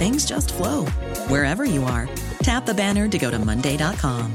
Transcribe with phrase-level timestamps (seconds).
[0.00, 0.86] things just flow
[1.28, 2.08] wherever you are.
[2.42, 4.34] Tap the banner to go to Monday.com.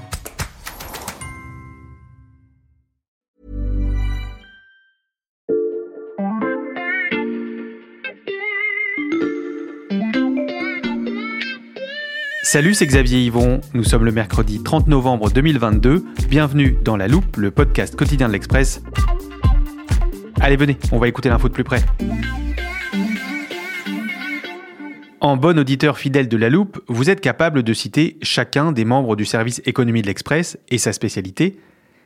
[12.44, 13.59] Salut, c'est Xavier Yvon.
[13.73, 16.05] Nous sommes le mercredi 30 novembre 2022.
[16.29, 18.81] Bienvenue dans La Loupe, le podcast quotidien de l'Express.
[20.39, 21.81] Allez, venez, on va écouter l'info de plus près.
[25.26, 29.16] En bon auditeur fidèle de La Loupe, vous êtes capable de citer chacun des membres
[29.16, 31.58] du service économie de l'Express et sa spécialité,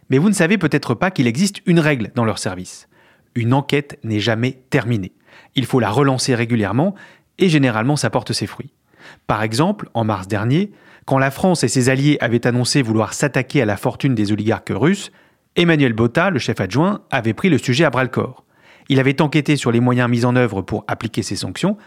[0.10, 2.88] mais vous ne savez peut-être pas qu'il existe une règle dans leur service.
[3.36, 5.12] Une enquête n'est jamais terminée.
[5.56, 6.96] Il faut la relancer régulièrement
[7.40, 8.72] et généralement ça porte ses fruits.
[9.28, 10.72] Par exemple, en mars dernier,
[11.04, 14.72] quand la France et ses alliés avaient annoncé vouloir s'attaquer à la fortune des oligarques
[14.74, 15.12] russes,
[15.58, 18.46] Emmanuel Botta, le chef adjoint, avait pris le sujet à bras-le-corps.
[18.88, 21.78] Il avait enquêté sur les moyens mis en œuvre pour appliquer ces sanctions,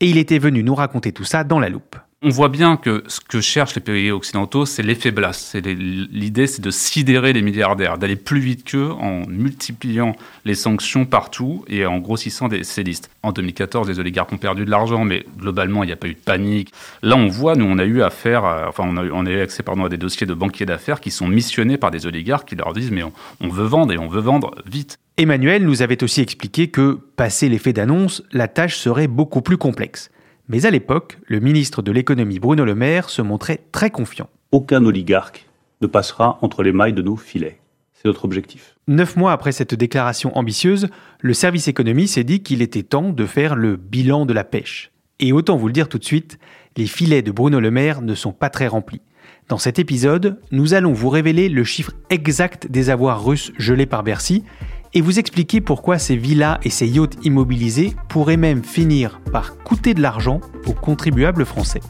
[0.00, 3.02] et il était venu nous raconter tout ça dans la loupe on voit bien que
[3.06, 5.56] ce que cherchent les pays occidentaux, c'est l'effet blast.
[5.64, 11.64] L'idée, c'est de sidérer les milliardaires, d'aller plus vite qu'eux en multipliant les sanctions partout
[11.66, 13.08] et en grossissant des, ces listes.
[13.22, 16.14] En 2014, les oligarques ont perdu de l'argent, mais globalement, il n'y a pas eu
[16.14, 16.74] de panique.
[17.02, 19.88] Là, on voit, nous, on a eu affaire, enfin, on a, eu accès pardon, à
[19.88, 23.02] des dossiers de banquiers d'affaires qui sont missionnés par des oligarques qui leur disent, mais
[23.02, 24.98] on, on veut vendre et on veut vendre vite.
[25.16, 30.10] Emmanuel nous avait aussi expliqué que, passé l'effet d'annonce, la tâche serait beaucoup plus complexe.
[30.52, 34.28] Mais à l'époque, le ministre de l'économie Bruno Le Maire se montrait très confiant.
[34.50, 35.46] Aucun oligarque
[35.80, 37.60] ne passera entre les mailles de nos filets.
[37.92, 38.74] C'est notre objectif.
[38.88, 40.88] Neuf mois après cette déclaration ambitieuse,
[41.20, 44.90] le service économie s'est dit qu'il était temps de faire le bilan de la pêche.
[45.20, 46.40] Et autant vous le dire tout de suite,
[46.76, 49.02] les filets de Bruno Le Maire ne sont pas très remplis.
[49.48, 54.02] Dans cet épisode, nous allons vous révéler le chiffre exact des avoirs russes gelés par
[54.02, 54.42] Bercy
[54.92, 59.94] et vous expliquer pourquoi ces villas et ces yachts immobilisés pourraient même finir par coûter
[59.94, 61.80] de l'argent aux contribuables français.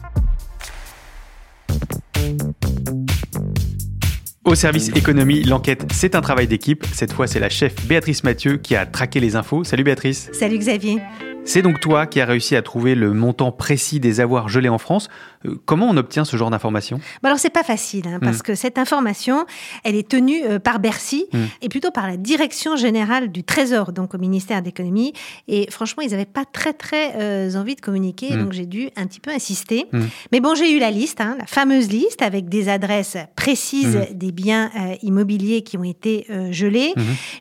[4.43, 6.85] Au service économie, l'enquête, c'est un travail d'équipe.
[6.93, 9.63] Cette fois, c'est la chef Béatrice Mathieu qui a traqué les infos.
[9.63, 10.29] Salut Béatrice.
[10.33, 10.99] Salut Xavier.
[11.43, 14.77] C'est donc toi qui as réussi à trouver le montant précis des avoirs gelés en
[14.77, 15.09] France.
[15.45, 18.43] Euh, comment on obtient ce genre d'information bah Alors c'est pas facile hein, parce mm.
[18.43, 19.45] que cette information,
[19.83, 21.39] elle est tenue euh, par Bercy mm.
[21.63, 25.13] et plutôt par la direction générale du Trésor, donc au ministère d'économie.
[25.47, 28.43] Et franchement, ils n'avaient pas très très euh, envie de communiquer, mm.
[28.43, 29.87] donc j'ai dû un petit peu insister.
[30.31, 34.31] Mais bon, j'ai eu la liste, hein, la fameuse liste avec des adresses précises des
[34.31, 34.69] biens
[35.01, 36.93] immobiliers qui ont été gelés.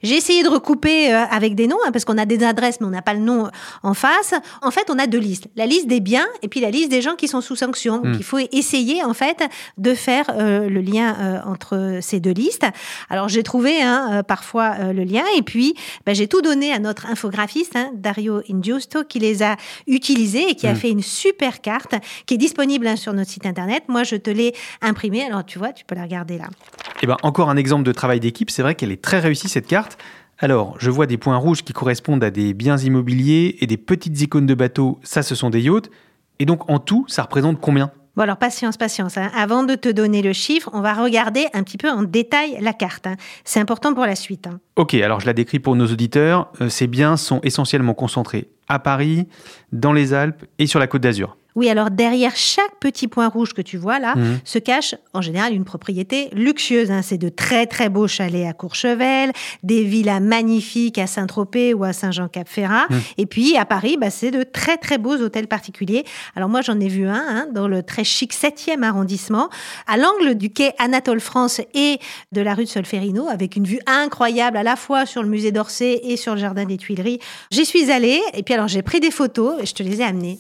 [0.03, 2.91] J'ai essayé de recouper avec des noms hein, parce qu'on a des adresses mais on
[2.91, 3.51] n'a pas le nom
[3.83, 5.49] en face, en fait, on a deux listes.
[5.57, 7.97] La liste des biens et puis la liste des gens qui sont sous sanction.
[7.97, 8.19] Donc, hmm.
[8.19, 9.43] il faut essayer, en fait,
[9.79, 12.67] de faire euh, le lien euh, entre ces deux listes.
[13.09, 15.75] Alors, j'ai trouvé hein, euh, parfois le lien et puis
[16.07, 19.57] ben, j'ai tout donné à notre infographiste, hein, Dario Ingiusto, qui les a
[19.87, 20.77] utilisés et qui a hmm.
[20.77, 21.95] fait une super carte
[22.27, 23.85] qui est disponible hein, sur notre site internet.
[23.89, 25.25] Moi, je te l'ai imprimée.
[25.25, 26.45] Alors, tu vois, tu peux la regarder là.
[26.45, 28.51] Et eh ben, encore un exemple de travail d'équipe.
[28.51, 29.97] C'est vrai qu'elle est très réussie, cette carte.
[30.43, 34.19] Alors, je vois des points rouges qui correspondent à des biens immobiliers et des petites
[34.23, 35.91] icônes de bateaux, ça ce sont des yachts.
[36.39, 37.93] Et donc en tout, ça représente combien?
[38.17, 39.19] Bon alors patience, patience.
[39.19, 39.31] Hein.
[39.37, 42.73] Avant de te donner le chiffre, on va regarder un petit peu en détail la
[42.73, 43.07] carte.
[43.07, 43.17] Hein.
[43.45, 44.47] C'est important pour la suite.
[44.47, 44.61] Hein.
[44.77, 46.51] Ok, alors je la décris pour nos auditeurs.
[46.63, 49.29] Euh, ces biens sont essentiellement concentrés à Paris,
[49.73, 51.37] dans les Alpes et sur la Côte d'Azur.
[51.57, 54.41] Oui, alors derrière chaque petit point rouge que tu vois là, mhm.
[54.45, 56.91] se cache en général une propriété luxueuse.
[56.91, 57.03] Hein.
[57.03, 59.33] C'est de très très beaux chalets à Courchevel,
[59.63, 62.87] des villas magnifiques à Saint-Tropez ou à Saint-Jean-Cap-Ferrat.
[62.91, 63.01] Mhm.
[63.19, 66.05] Et puis à Paris, bah, c'est de très très beaux hôtels particuliers.
[66.37, 69.49] Alors moi j'en ai vu un hein, dans le très chic 7e arrondissement,
[69.87, 71.99] à l'angle du quai Anatole France et
[72.33, 75.53] de la rue de Solferino, avec une vue incroyable à la fois sur le musée
[75.53, 77.19] d'Orsay et sur le jardin des Tuileries.
[77.51, 80.05] J'y suis allée et puis alors j'ai pris des photos et je te les ai
[80.05, 80.39] amenées.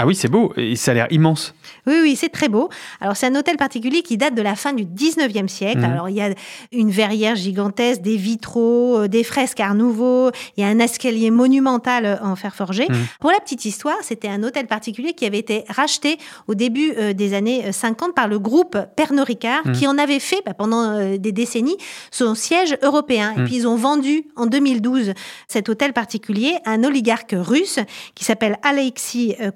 [0.00, 1.54] Ah oui, c'est beau, et ça a l'air immense.
[1.86, 2.68] Oui, oui, c'est très beau.
[3.00, 5.78] Alors, c'est un hôtel particulier qui date de la fin du 19e siècle.
[5.80, 5.84] Mhm.
[5.84, 6.30] Alors, il y a
[6.70, 11.32] une verrière gigantesque, des vitraux, euh, des fresques Art Nouveau, il y a un escalier
[11.32, 12.86] monumental euh, en fer forgé.
[12.88, 12.96] Mhm.
[13.18, 17.12] Pour la petite histoire, c'était un hôtel particulier qui avait été racheté au début euh,
[17.12, 19.72] des années euh, 50 par le groupe Pernod Ricard, Mhm.
[19.72, 21.76] qui en avait fait bah, pendant des décennies
[22.12, 23.34] son siège européen.
[23.36, 25.12] Et puis, ils ont vendu en 2012
[25.48, 27.80] cet hôtel particulier à un oligarque russe
[28.14, 29.50] qui s'appelle Alexis euh,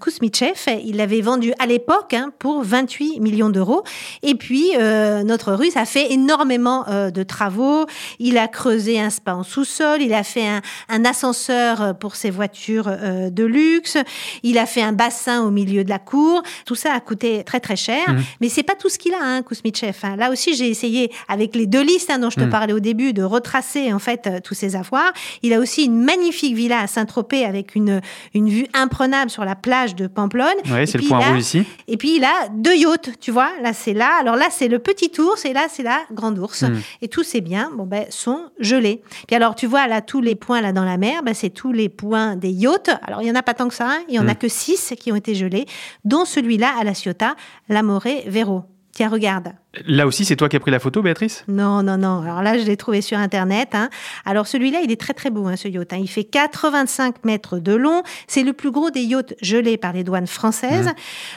[0.85, 3.83] Il l'avait vendu à l'époque hein, pour 28 millions d'euros.
[4.23, 7.87] Et puis, euh, notre russe a fait énormément euh, de travaux.
[8.19, 10.01] Il a creusé un spa en sous-sol.
[10.03, 13.97] Il a fait un, un ascenseur euh, pour ses voitures euh, de luxe.
[14.43, 16.43] Il a fait un bassin au milieu de la cour.
[16.67, 18.09] Tout ça a coûté très, très cher.
[18.09, 18.23] Mhm.
[18.41, 19.97] Mais c'est pas tout ce qu'il a, hein, Kousmitchev.
[20.03, 20.17] hein.
[20.17, 22.51] Là aussi, j'ai essayé, avec les deux listes hein, dont je te Mhm.
[22.51, 25.13] parlais au début, de retracer en fait tous ses avoirs.
[25.43, 28.01] Il a aussi une magnifique villa à Saint-Tropez avec une,
[28.35, 30.81] une vue imprenable sur la plage de Pamplonne.
[30.81, 31.65] Et c'est le point rouge ici.
[31.89, 33.51] Et puis il a deux yachts, tu vois.
[33.61, 34.11] Là, c'est là.
[34.21, 36.63] Alors là, c'est le petit ours et là, c'est la grande ours.
[36.63, 36.81] Mm.
[37.03, 39.03] Et tous ces biens, bon ben, sont gelés.
[39.27, 41.73] Puis alors, tu vois là tous les points là dans la mer, ben, c'est tous
[41.73, 42.91] les points des yachts.
[43.03, 43.89] Alors il y en a pas tant que ça.
[43.91, 44.01] hein.
[44.09, 44.37] Il y en a Mm.
[44.37, 45.67] que six qui ont été gelés,
[46.05, 47.35] dont celui-là à la Ciotat,
[47.69, 48.63] l'Amore Vero.
[48.93, 49.53] Tiens, regarde.
[49.87, 51.45] Là aussi, c'est toi qui as pris la photo, Béatrice?
[51.49, 52.21] Non, non, non.
[52.23, 53.71] Alors là, je l'ai trouvé sur Internet.
[53.75, 53.89] hein.
[54.27, 55.93] Alors celui-là, il est très très beau, hein, ce yacht.
[55.95, 55.99] hein.
[56.01, 58.03] Il fait 85 mètres de long.
[58.27, 60.89] C'est le plus gros des yachts gelés par les douanes françaises.
[60.89, 60.93] Mmh.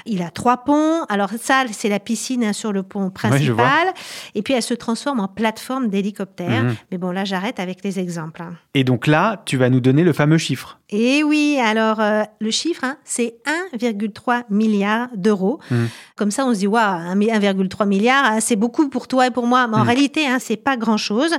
[0.08, 1.04] Il a trois ponts.
[1.08, 3.88] Alors ça, c'est la piscine sur le pont principal.
[4.36, 6.64] Et puis elle se transforme en plateforme d'hélicoptère.
[6.64, 6.76] Mhm.
[6.92, 8.44] Mais bon, là, j'arrête avec les exemples.
[8.74, 10.80] Et donc là, tu vas nous donner le fameux chiffre.
[10.90, 13.36] Et oui, alors euh, le chiffre, c'est
[13.74, 15.60] 1,3 milliard d'euros.
[15.72, 15.88] Mhm.
[16.16, 19.28] Comme ça, on se dit, waouh, un mi- 1,3 milliard, hein, c'est beaucoup pour toi
[19.28, 19.68] et pour moi.
[19.68, 19.88] Mais en Mhm.
[19.88, 21.36] réalité, hein, c'est pas grand-chose.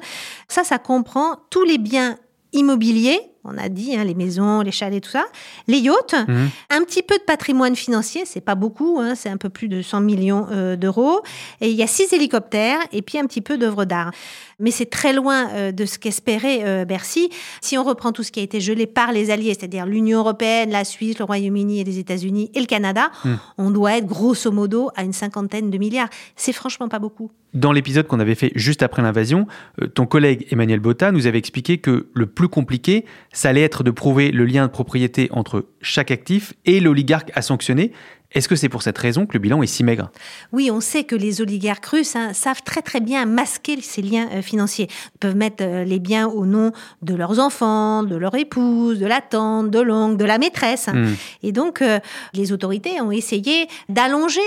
[0.49, 2.17] Ça, ça comprend tous les biens
[2.53, 3.21] immobiliers.
[3.49, 5.25] On a dit hein, les maisons, les chalets, tout ça,
[5.67, 6.49] les yachts, Mhm.
[6.71, 9.83] un petit peu de patrimoine financier, c'est pas beaucoup, hein, c'est un peu plus de
[9.83, 11.23] 100 millions euh, d'euros.
[11.61, 14.11] Et il y a six hélicoptères et puis un petit peu d'œuvres d'art.
[14.59, 17.29] Mais c'est très loin euh, de ce qu'espérait euh, Bercy.
[17.61, 20.71] Si on reprend tout ce qui a été gelé par les alliés, c'est-à-dire l'Union européenne,
[20.71, 23.35] la Suisse, le Royaume-Uni et les États-Unis et le Canada, Hmm.
[23.59, 26.09] on doit être grosso modo à une cinquantaine de milliards.
[26.37, 27.31] C'est franchement pas beaucoup.
[27.57, 29.47] Dans l'épisode qu'on avait fait juste après l'invasion,
[29.81, 33.83] euh, ton collègue Emmanuel Botta nous avait expliqué que le plus compliqué, ça allait être
[33.83, 37.93] de prouver le lien de propriété entre chaque actif et l'oligarque à sanctionner.
[38.37, 40.11] Est-ce que c'est pour cette raison que le bilan est si maigre?
[40.53, 44.29] Oui, on sait que les oligarques russes hein, savent très très bien masquer ces liens
[44.31, 44.89] euh, financiers.
[45.15, 49.07] Ils peuvent mettre euh, les biens au nom de leurs enfants, de leur épouse, de
[49.07, 50.89] la tante, de l'oncle, de la maîtresse.
[50.89, 51.15] Hmm.
[51.43, 51.99] Et donc, euh,
[52.35, 54.41] les autorités ont essayé d'allonger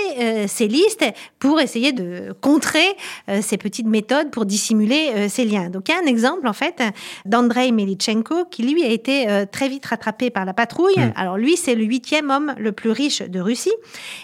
[0.46, 1.04] ces listes
[1.40, 2.96] pour essayer de contrer
[3.40, 5.70] ces petites méthodes pour dissimuler ces liens.
[5.70, 6.82] Donc, il y a un exemple, en fait,
[7.24, 10.96] d'Andrei Melitchenko, qui lui a été très vite rattrapé par la patrouille.
[10.96, 11.12] Mm.
[11.16, 13.72] Alors, lui, c'est le huitième homme le plus riche de Russie.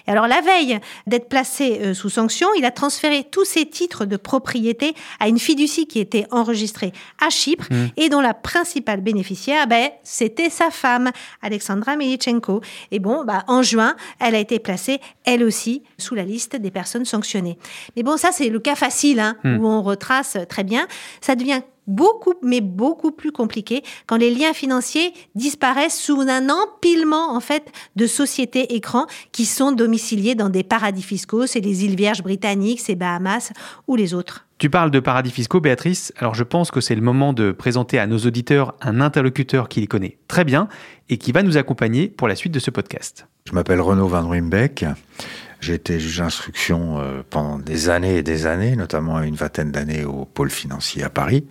[0.06, 4.05] Et alors, la veille d'être placé euh, sous sanction, il a transféré tous ses titres
[4.05, 6.93] de propriété à une fiducie qui était enregistrée
[7.25, 7.87] à Chypre Mm.
[7.97, 11.11] et dont la principale bénéficiaire, ben, c'était sa femme,
[11.43, 12.61] Alexandra Melitchenko.
[12.91, 16.70] Et bon, bah, en juin, elle a été placée, elle aussi, sous la liste des
[16.70, 17.58] personnes sanctionnées.
[17.97, 19.58] Mais bon, ça, c'est le cas facile, hein, Hmm.
[19.58, 20.87] où on retrace très bien.
[21.20, 27.34] Ça devient beaucoup, mais beaucoup plus compliqué quand les liens financiers disparaissent sous un empilement,
[27.34, 31.46] en fait, de sociétés écrans qui sont domiciliées dans des paradis fiscaux.
[31.46, 33.52] C'est les îles Vierges britanniques, c'est Bahamas
[33.86, 34.46] ou les autres.
[34.58, 36.14] Tu parles de paradis fiscaux, Béatrice.
[36.16, 39.81] Alors je pense que c'est le moment de présenter à nos auditeurs un interlocuteur qui
[39.81, 40.69] les connaît très bien
[41.10, 43.26] et qui va nous accompagner pour la suite de ce podcast.
[43.46, 44.86] Je m'appelle Renaud Van Ruymbeck.
[45.67, 50.05] J'ai été juge d'instruction euh, pendant des années et des années, notamment une vingtaine d'années
[50.05, 51.44] au pôle financier à Paris.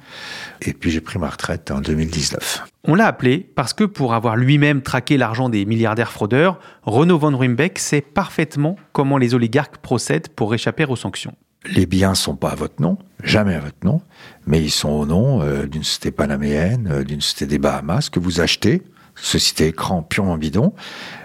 [0.61, 2.63] Et puis j'ai pris ma retraite en 2019.
[2.85, 7.35] On l'a appelé parce que pour avoir lui-même traqué l'argent des milliardaires fraudeurs, Renaud Van
[7.37, 11.35] Ruymbeck sait parfaitement comment les oligarques procèdent pour échapper aux sanctions.
[11.65, 13.99] Les biens sont pas à votre nom, jamais à votre nom,
[14.47, 18.21] mais ils sont au nom euh, d'une société panaméenne, euh, d'une société des Bahamas que
[18.21, 18.81] vous achetez,
[19.13, 20.73] société écran purement bidon,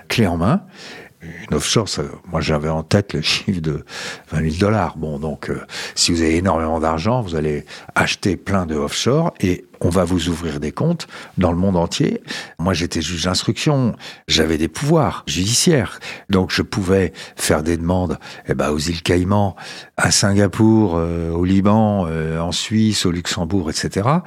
[0.08, 0.62] clé en main.
[1.22, 3.84] Une offshore, ça- moi j'avais en tête le chiffre de
[4.32, 4.96] 20 000 dollars.
[4.96, 5.60] Bon, donc euh,
[5.94, 10.28] si vous avez énormément d'argent, vous allez acheter plein de offshore et on va vous
[10.28, 11.08] ouvrir des comptes
[11.38, 12.22] dans le monde entier.
[12.58, 13.94] Moi j'étais juge d'instruction,
[14.28, 18.18] j'avais des pouvoirs judiciaires, donc je pouvais faire des demandes
[18.48, 19.56] eh ben, aux îles Caïmans,
[19.96, 24.20] à Singapour, euh, au Liban, euh, en Suisse, au Luxembourg, etc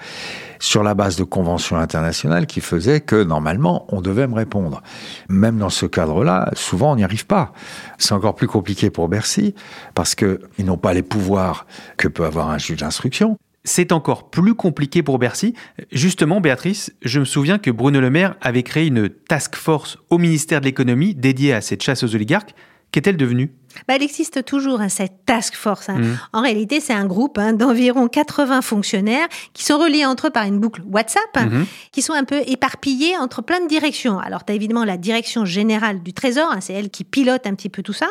[0.64, 4.82] sur la base de conventions internationales qui faisaient que normalement on devait me répondre.
[5.28, 7.52] Même dans ce cadre-là, souvent on n'y arrive pas.
[7.98, 9.56] C'est encore plus compliqué pour Bercy
[9.94, 11.68] parce que ils n'ont pas les pouvoirs
[11.98, 13.38] que peut avoir un juge d'instruction.
[13.64, 15.54] C'est encore plus compliqué pour Bercy.
[15.92, 20.18] Justement, Béatrice, je me souviens que Bruno Le Maire avait créé une task force au
[20.18, 22.54] ministère de l'économie dédiée à cette chasse aux oligarques.
[22.92, 23.52] Qu'est-elle devenue?
[23.88, 25.90] Bah, elle existe toujours, hein, cette task force.
[25.90, 26.00] Hein.
[26.00, 26.20] Mmh.
[26.34, 30.44] En réalité, c'est un groupe hein, d'environ 80 fonctionnaires qui sont reliés entre eux par
[30.44, 31.64] une boucle WhatsApp, mmh.
[31.92, 34.20] qui sont un peu éparpillés entre plein de directions.
[34.20, 37.70] Alors, tu as évidemment la direction générale du Trésor, c'est elle qui pilote un petit
[37.70, 38.08] peu tout ça.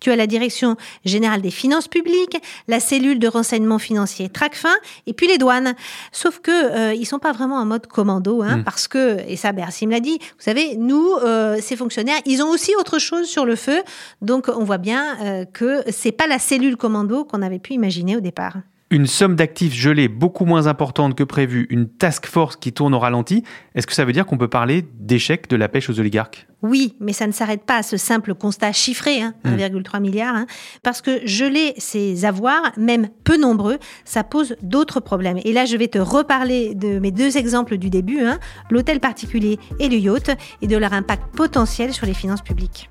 [0.00, 2.36] Tu as la direction générale des finances publiques,
[2.68, 4.74] la cellule de renseignement financier TRACFIN,
[5.06, 5.74] et puis les douanes.
[6.12, 8.64] Sauf que euh, ils sont pas vraiment en mode commando, mmh.
[8.64, 12.42] parce que, et ça, Bercy me l'a dit, vous savez, nous, euh, ces fonctionnaires, ils
[12.42, 13.82] ont aussi autre chose sur le feu.
[14.20, 18.16] Donc, on voit bien euh, que c'est pas la cellule commando qu'on avait pu imaginer
[18.16, 18.58] au départ.
[18.92, 22.98] Une somme d'actifs gelés beaucoup moins importante que prévu, une task force qui tourne au
[22.98, 23.42] ralenti,
[23.74, 26.46] est-ce que ça veut dire qu'on peut parler d'échec de la pêche aux oligarques?
[26.60, 30.02] Oui, mais ça ne s'arrête pas à ce simple constat chiffré, 1,3 hein, hmm.
[30.02, 30.46] milliard, hein,
[30.82, 35.38] parce que geler ces avoirs, même peu nombreux, ça pose d'autres problèmes.
[35.46, 38.38] Et là, je vais te reparler de mes deux exemples du début, hein,
[38.70, 42.90] l'hôtel particulier et le yacht, et de leur impact potentiel sur les finances publiques.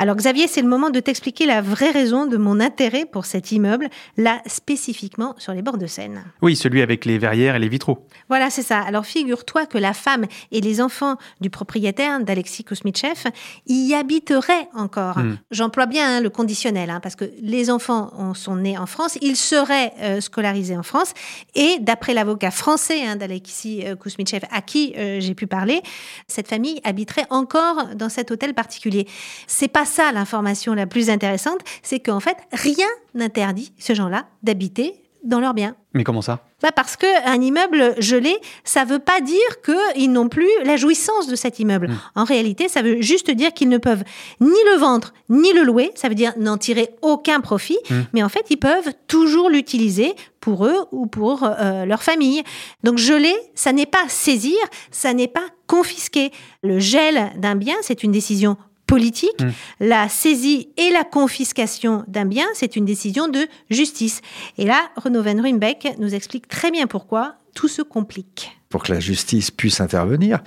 [0.00, 3.52] Alors Xavier, c'est le moment de t'expliquer la vraie raison de mon intérêt pour cet
[3.52, 6.24] immeuble, là spécifiquement sur les bords de Seine.
[6.40, 8.06] Oui, celui avec les verrières et les vitraux.
[8.30, 8.80] Voilà, c'est ça.
[8.80, 13.24] Alors figure-toi que la femme et les enfants du propriétaire, d'Alexis Kousmitchev,
[13.66, 15.18] y habiteraient encore.
[15.18, 15.36] Hmm.
[15.50, 19.36] J'emploie bien hein, le conditionnel, hein, parce que les enfants sont nés en France, ils
[19.36, 21.12] seraient euh, scolarisés en France,
[21.54, 25.82] et d'après l'avocat français hein, d'Alexis euh, Kousmitchev, à qui euh, j'ai pu parler,
[26.26, 29.06] cette famille habiterait encore dans cet hôtel particulier.
[29.46, 34.94] C'est pas ça l'information la plus intéressante, c'est qu'en fait, rien n'interdit ces gens-là d'habiter
[35.24, 35.74] dans leurs biens.
[35.92, 36.44] Mais comment ça?
[36.62, 41.26] Bah Parce qu'un immeuble gelé, ça ne veut pas dire qu'ils n'ont plus la jouissance
[41.26, 41.88] de cet immeuble.
[41.88, 41.98] Hmm.
[42.14, 44.04] En réalité, ça veut juste dire qu'ils ne peuvent
[44.40, 45.90] ni le vendre, ni le louer.
[45.94, 47.78] Ça veut dire n'en tirer aucun profit.
[47.90, 48.02] Hmm.
[48.12, 52.42] Mais en fait, ils peuvent toujours l'utiliser pour eux ou pour euh, leur famille.
[52.84, 54.58] Donc geler, ça n'est pas saisir,
[54.90, 56.30] ça n'est pas confisquer.
[56.62, 58.56] Le gel d'un bien, c'est une décision
[58.90, 59.40] politique.
[59.40, 59.50] Mm.
[59.80, 64.20] La saisie et la confiscation d'un bien, c'est une décision de justice.
[64.58, 68.58] Et là, Renaud Van Ruymbeck nous explique très bien pourquoi tout se complique.
[68.68, 70.40] Pour que la justice puisse intervenir,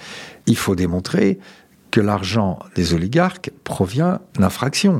[0.46, 1.40] il faut démontrer
[1.92, 5.00] que l'argent des oligarques provient d'infractions.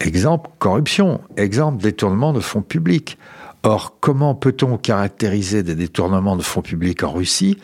[0.00, 1.20] Exemple, corruption.
[1.36, 3.18] Exemple, détournement de fonds publics.
[3.62, 7.58] Or, comment peut-on caractériser des détournements de fonds publics en Russie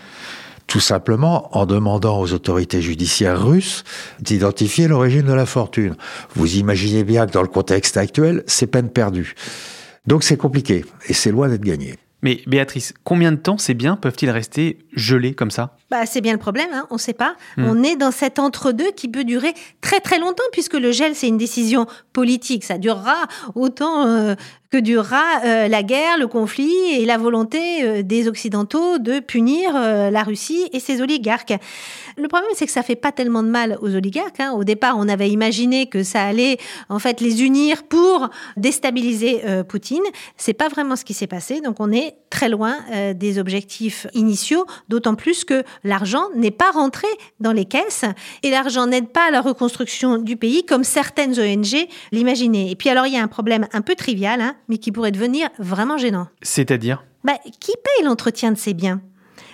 [0.66, 3.84] tout simplement en demandant aux autorités judiciaires russes
[4.20, 5.96] d'identifier l'origine de la fortune.
[6.34, 9.34] Vous imaginez bien que dans le contexte actuel, c'est peine perdue.
[10.06, 11.96] Donc c'est compliqué et c'est loin d'être gagné.
[12.22, 15.76] Mais Béatrice, combien de temps ces biens peuvent-ils rester gelés comme ça?
[15.94, 17.36] Bah, C'est bien le problème, hein, on ne sait pas.
[17.56, 17.66] Hmm.
[17.68, 21.28] On est dans cet entre-deux qui peut durer très très longtemps, puisque le gel, c'est
[21.28, 22.64] une décision politique.
[22.64, 24.34] Ça durera autant euh,
[24.74, 29.70] que durera euh, la guerre, le conflit et la volonté euh, des Occidentaux de punir
[29.76, 31.54] euh, la Russie et ses oligarques.
[32.16, 34.40] Le problème, c'est que ça fait pas tellement de mal aux oligarques.
[34.40, 34.50] Hein.
[34.50, 36.58] Au départ, on avait imaginé que ça allait
[36.88, 40.02] en fait les unir pour déstabiliser Poutine.
[40.36, 41.60] C'est pas vraiment ce qui s'est passé.
[41.60, 42.76] Donc, on est très loin
[43.14, 44.64] des objectifs initiaux.
[44.88, 47.08] D'autant plus que l'argent n'est pas rentré
[47.40, 48.04] dans les caisses
[48.42, 52.70] et l'argent n'aide pas à la reconstruction du pays comme certaines ONG l'imaginaient.
[52.70, 54.40] Et puis alors, il y a un problème un peu trivial.
[54.40, 56.28] Hein mais qui pourrait devenir vraiment gênant.
[56.42, 57.04] C'est-à-dire?
[57.22, 59.00] Bah, Qui paye l'entretien de ces biens?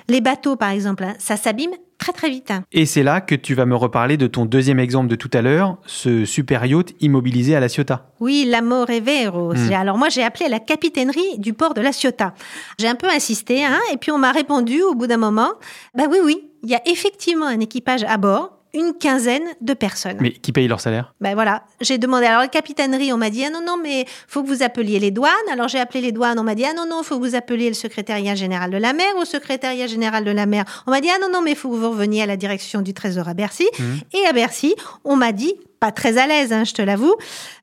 [0.09, 1.73] Les bateaux, par exemple, hein, ça s'abîme
[2.13, 2.53] très très vite.
[2.73, 5.43] Et c'est là que tu vas me reparler de ton deuxième exemple de tout à
[5.43, 8.13] l'heure, ce super yacht immobilisé à La Ciotat.
[8.21, 9.55] Oui, l'Amore Vero.
[9.55, 9.73] Hmm.
[9.73, 12.35] Alors moi j'ai appelé la capitainerie du port de La Ciotat.
[12.79, 15.51] J'ai un peu insisté, hein, et puis on m'a répondu au bout d'un moment,
[15.95, 20.19] bah oui oui, il y a effectivement un équipage à bord, une quinzaine de personnes.
[20.21, 21.15] Mais qui paye leur salaire?
[21.21, 22.27] Ben voilà, j'ai demandé.
[22.27, 25.11] Alors la capitainerie, on m'a dit ah non non mais faut que vous appeliez les
[25.11, 25.31] douanes.
[25.53, 27.69] Alors j'ai appelé les douanes, on m'a dit ah non non faut que vous appeliez
[27.69, 29.09] le secrétariat général de la mer.
[29.21, 31.77] Au secrétariat général de la mer, on m'a dit ah non non mais faut que
[31.77, 33.67] vous reveniez à la direction du Trésor à Bercy.
[33.79, 33.85] Mmh.
[34.15, 34.75] Et à Bercy,
[35.05, 37.15] on m'a dit pas très à l'aise, hein, je te l'avoue,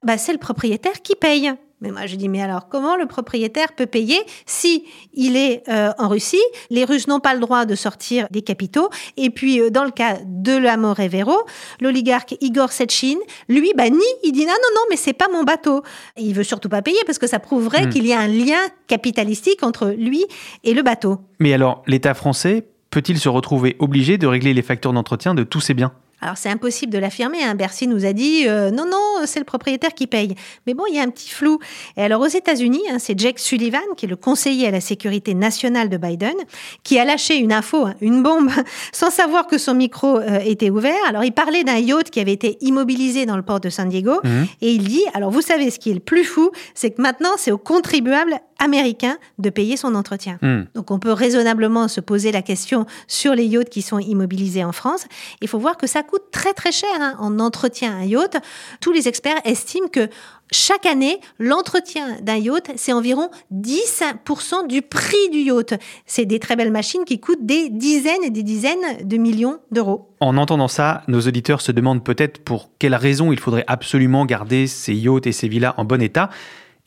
[0.03, 1.53] bah, c'est le propriétaire qui paye.
[1.79, 5.91] Mais moi, je dis, mais alors, comment le propriétaire peut payer si il est euh,
[5.99, 6.41] en Russie?
[6.69, 8.89] Les Russes n'ont pas le droit de sortir des capitaux.
[9.15, 11.37] Et puis, euh, dans le cas de l'Amore Vero,
[11.79, 13.17] l'oligarque Igor Sechin,
[13.47, 13.99] lui, bah, nie.
[14.23, 15.83] Il dit, non, non, non, mais c'est pas mon bateau.
[16.17, 17.89] Il veut surtout pas payer parce que ça prouverait Hmm.
[17.89, 18.57] qu'il y a un lien
[18.87, 20.25] capitalistique entre lui
[20.63, 21.19] et le bateau.
[21.39, 25.59] Mais alors, l'État français peut-il se retrouver obligé de régler les factures d'entretien de tous
[25.59, 25.91] ses biens?
[26.19, 27.43] Alors c'est impossible de l'affirmer.
[27.43, 27.53] Hein.
[27.53, 30.33] Bercy nous a dit euh, non non c'est le propriétaire qui paye.
[30.65, 31.59] Mais bon il y a un petit flou.
[31.95, 35.35] Et alors aux États-Unis hein, c'est Jake Sullivan qui est le conseiller à la sécurité
[35.35, 36.35] nationale de Biden
[36.83, 38.49] qui a lâché une info, hein, une bombe,
[38.91, 40.95] sans savoir que son micro euh, était ouvert.
[41.07, 44.19] Alors il parlait d'un yacht qui avait été immobilisé dans le port de San Diego
[44.61, 47.31] et il dit alors vous savez ce qui est le plus fou, c'est que maintenant
[47.37, 50.37] c'est au contribuable américain de payer son entretien.
[50.41, 50.63] Hmm.
[50.75, 54.71] Donc on peut raisonnablement se poser la question sur les yachts qui sont immobilisés en
[54.71, 55.05] France.
[55.41, 58.37] Il faut voir que ça coûte très très cher hein, en entretien un yacht.
[58.81, 60.09] Tous les experts estiment que
[60.51, 65.75] chaque année, l'entretien d'un yacht, c'est environ 10% du prix du yacht.
[66.05, 70.09] C'est des très belles machines qui coûtent des dizaines et des dizaines de millions d'euros.
[70.19, 74.67] En entendant ça, nos auditeurs se demandent peut-être pour quelle raison il faudrait absolument garder
[74.67, 76.29] ces yachts et ces villas en bon état.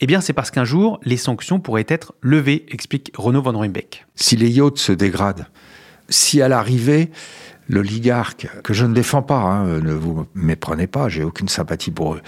[0.00, 4.06] Eh bien, c'est parce qu'un jour, les sanctions pourraient être levées, explique Renaud Van Ruymbeck.
[4.14, 5.46] Si les yachts se dégradent,
[6.08, 7.10] si à l'arrivée,
[7.68, 12.14] l'oligarque, que je ne défends pas, hein, ne vous méprenez pas, j'ai aucune sympathie pour
[12.14, 12.22] eux,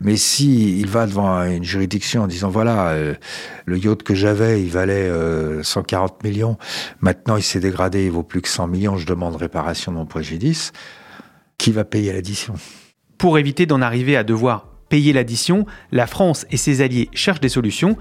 [0.00, 3.14] mais si il va devant une juridiction en disant voilà, euh,
[3.66, 6.56] le yacht que j'avais, il valait euh, 140 millions,
[7.00, 10.06] maintenant il s'est dégradé, il vaut plus que 100 millions, je demande réparation de mon
[10.06, 10.72] préjudice,
[11.58, 12.54] qui va payer l'addition?
[13.18, 17.48] Pour éviter d'en arriver à devoir payer l'addition, la France et ses alliés cherchent des
[17.48, 17.96] solutions,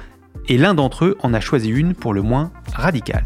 [0.50, 3.24] et l'un d'entre eux en a choisi une pour le moins radicale.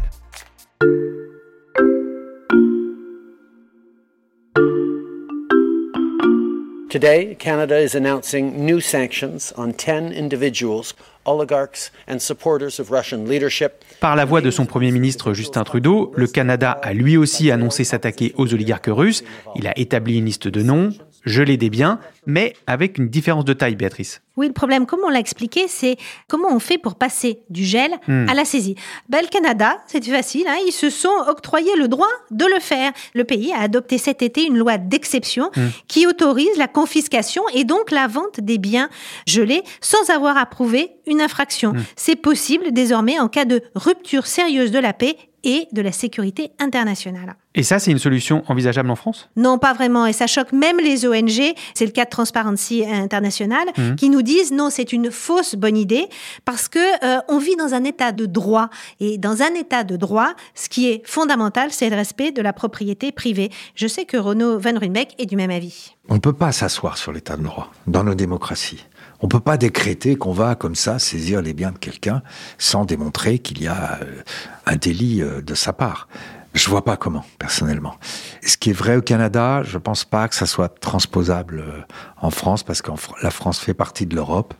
[6.88, 10.94] Today, Canada is announcing new sanctions on 10 individuals,
[11.26, 13.72] oligarchs, and supporters of Russian leadership.
[14.00, 17.82] Par la voix de son Premier ministre Justin Trudeau, le Canada a lui aussi annoncé
[17.82, 19.24] s'attaquer aux oligarques russes.
[19.56, 20.90] Il a établi une liste de noms,
[21.26, 24.22] gelé des biens, mais avec une différence de taille, Béatrice.
[24.36, 25.96] Oui, le problème, comme on l'a expliqué, c'est
[26.28, 28.76] comment on fait pour passer du gel à la saisie.
[29.08, 32.92] Ben, le Canada, c'était facile, hein, ils se sont octroyés le droit de le faire.
[33.14, 35.50] Le pays a adopté cet été une loi d'exception
[35.88, 38.88] qui autorise la confiscation et donc la vente des biens
[39.26, 41.74] gelés sans avoir à prouver une infraction.
[41.96, 46.50] C'est possible désormais en cas de rupture sérieuse de la paix et de la sécurité
[46.58, 47.36] internationale.
[47.54, 49.30] Et ça, c'est une solution envisageable en France?
[49.36, 50.04] Non, pas vraiment.
[50.04, 51.54] Et ça choque même les ONG.
[51.72, 53.64] C'est le cas de Transparency International
[53.96, 56.06] qui nous disent non, c'est une fausse bonne idée
[56.44, 58.68] parce que euh, on vit dans un état de droit
[59.00, 62.52] et dans un état de droit, ce qui est fondamental, c'est le respect de la
[62.52, 63.50] propriété privée.
[63.74, 65.94] Je sais que Renaud Van Ruymbeck est du même avis.
[66.08, 68.84] On ne peut pas s'asseoir sur l'état de droit dans nos démocraties.
[69.20, 72.22] On ne peut pas décréter qu'on va comme ça saisir les biens de quelqu'un
[72.58, 74.22] sans démontrer qu'il y a euh,
[74.66, 76.08] un délit euh, de sa part.
[76.56, 77.96] Je vois pas comment, personnellement.
[78.42, 81.82] Ce qui est vrai au Canada, je pense pas que ça soit transposable euh,
[82.16, 82.90] en France, parce que
[83.22, 84.54] la France fait partie de l'Europe.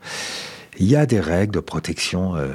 [0.77, 2.53] Il y a des règles de protection euh,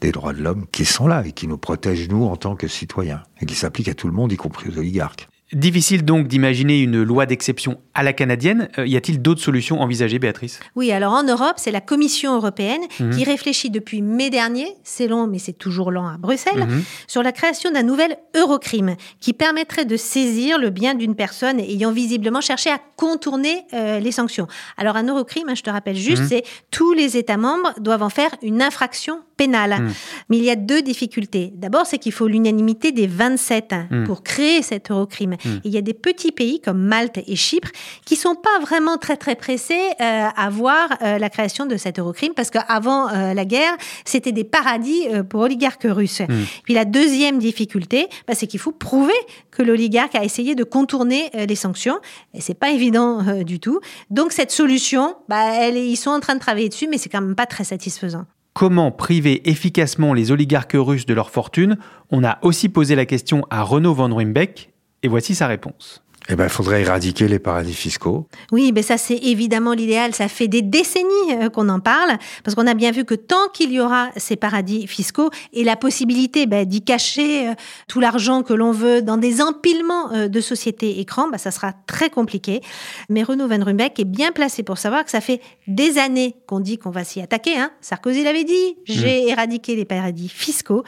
[0.00, 2.66] des droits de l'homme qui sont là et qui nous protègent, nous, en tant que
[2.66, 5.28] citoyens, et qui s'appliquent à tout le monde, y compris aux oligarques.
[5.52, 8.68] Difficile donc d'imaginer une loi d'exception à la canadienne.
[8.78, 10.60] Euh, y a-t-il d'autres solutions envisagées, Béatrice?
[10.76, 12.82] Oui, alors en Europe, c'est la Commission européenne
[13.12, 16.66] qui réfléchit depuis mai dernier, c'est long mais c'est toujours lent à Bruxelles,
[17.08, 21.90] sur la création d'un nouvel Eurocrime qui permettrait de saisir le bien d'une personne ayant
[21.90, 24.46] visiblement cherché à contourner euh, les sanctions.
[24.76, 28.10] Alors un Eurocrime, hein, je te rappelle juste, c'est tous les États membres doivent en
[28.10, 29.88] faire une infraction pénale.
[30.28, 31.52] Mais il y a deux difficultés.
[31.54, 35.32] D'abord, c'est qu'il faut l'unanimité des 27 hein, pour créer cet Eurocrime.
[35.32, 37.70] Et il y a des petits pays comme Malte et Chypre
[38.04, 41.98] qui sont pas vraiment très très pressés euh, à voir euh, la création de cet
[41.98, 43.74] Eurocrime parce qu'avant euh, la guerre,
[44.04, 46.20] c'était des paradis euh, pour oligarques russes.
[46.64, 51.30] Puis la deuxième difficulté, bah, c'est qu'il faut prouver que l'oligarque a essayé de contourner
[51.48, 51.98] les sanctions
[52.34, 53.80] et c'est pas évident du tout.
[54.10, 57.22] Donc cette solution, bah, elle, ils sont en train de travailler dessus, mais c'est quand
[57.22, 58.26] même pas très satisfaisant.
[58.60, 61.78] Comment priver efficacement les oligarques russes de leur fortune
[62.10, 64.70] On a aussi posé la question à Renaud Van Ruymbeck,
[65.02, 66.04] et voici sa réponse.
[66.32, 68.28] Eh ben, il faudrait éradiquer les paradis fiscaux.
[68.52, 70.14] Oui, mais ça c'est évidemment l'idéal.
[70.14, 73.48] Ça fait des décennies euh, qu'on en parle, parce qu'on a bien vu que tant
[73.52, 77.54] qu'il y aura ces paradis fiscaux et la possibilité ben, d'y cacher euh,
[77.88, 81.72] tout l'argent que l'on veut dans des empilements euh, de sociétés écrans, ben, ça sera
[81.88, 82.60] très compliqué.
[83.08, 86.60] Mais Renaud Van Ruymbeck est bien placé pour savoir que ça fait des années qu'on
[86.60, 87.58] dit qu'on va s'y attaquer.
[87.58, 87.72] Hein.
[87.80, 90.84] Sarkozy l'avait dit, j'ai éradiqué les paradis fiscaux.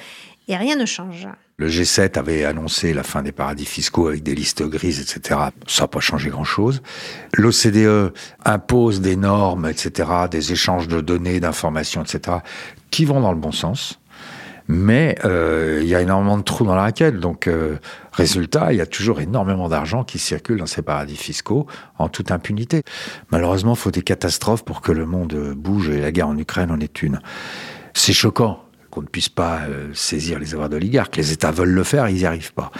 [0.46, 1.26] et rien ne change.
[1.58, 5.40] Le G7 avait annoncé la fin des paradis fiscaux avec des listes grises, etc.
[5.66, 6.82] Ça n'a pas changé grand-chose.
[7.34, 8.12] L'OCDE
[8.44, 12.38] impose des normes, etc., des échanges de données, d'informations, etc.,
[12.90, 14.00] qui vont dans le bon sens.
[14.68, 17.18] Mais euh, il y a énormément de trous dans la raquette.
[17.18, 17.76] Donc, euh,
[18.12, 21.66] résultat, il y a toujours énormément d'argent qui circule dans ces paradis fiscaux
[21.98, 22.82] en toute impunité.
[23.30, 26.70] Malheureusement, il faut des catastrophes pour que le monde bouge et la guerre en Ukraine
[26.70, 27.20] en est une.
[27.92, 31.16] C'est choquant qu'on ne puisse pas euh, saisir les avoirs d'oligarques.
[31.16, 32.70] Les États veulent le faire, ils n'y arrivent pas.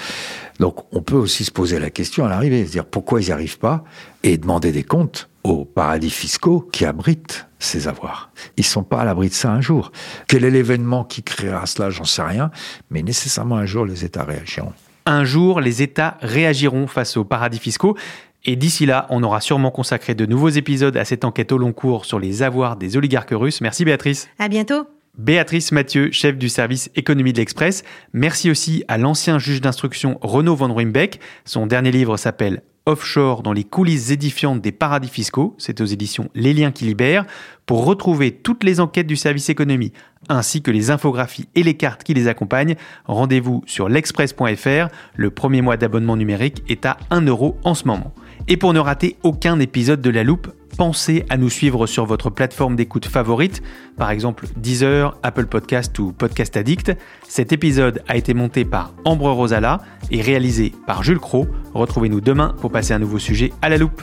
[0.60, 3.32] Donc on peut aussi se poser la question à l'arrivée, se dire pourquoi ils n'y
[3.32, 3.82] arrivent pas,
[4.22, 8.30] et demander des comptes aux paradis fiscaux qui abritent ces avoirs.
[8.58, 9.90] Ils sont pas à l'abri de ça un jour.
[10.28, 12.50] Quel est l'événement qui créera cela, j'en sais rien,
[12.90, 14.74] mais nécessairement un jour les États réagiront.
[15.06, 17.96] Un jour, les États réagiront face aux paradis fiscaux.
[18.44, 21.72] Et d'ici là, on aura sûrement consacré de nouveaux épisodes à cette enquête au long
[21.72, 23.60] cours sur les avoirs des oligarques russes.
[23.60, 24.28] Merci Béatrice.
[24.38, 24.86] À bientôt.
[25.18, 27.84] Béatrice Mathieu, chef du service économie de l'Express.
[28.14, 31.20] Merci aussi à l'ancien juge d'instruction Renaud Van Ruymbeck.
[31.44, 35.54] Son dernier livre s'appelle Offshore dans les coulisses édifiantes des paradis fiscaux.
[35.58, 37.26] C'est aux éditions Les Liens qui libèrent.
[37.66, 39.92] Pour retrouver toutes les enquêtes du service économie
[40.30, 44.88] ainsi que les infographies et les cartes qui les accompagnent, rendez-vous sur l'express.fr.
[45.14, 48.14] Le premier mois d'abonnement numérique est à 1 euro en ce moment.
[48.48, 52.30] Et pour ne rater aucun épisode de La Loupe, pensez à nous suivre sur votre
[52.30, 53.62] plateforme d'écoute favorite,
[53.96, 56.92] par exemple Deezer, Apple Podcast ou Podcast Addict.
[57.28, 59.80] Cet épisode a été monté par Ambre Rosala
[60.10, 61.46] et réalisé par Jules Cro.
[61.74, 64.02] Retrouvez-nous demain pour passer un nouveau sujet à la loupe.